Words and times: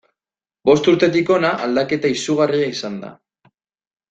Bost 0.69 0.89
urtetik 0.91 1.29
hona 1.35 1.51
aldaketa 1.67 2.13
izugarria 2.17 2.71
izan 2.73 2.97
da. 3.05 3.13